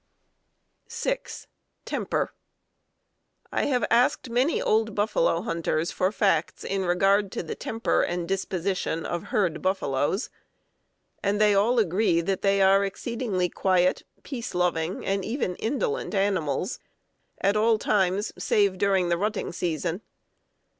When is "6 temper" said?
0.87-2.33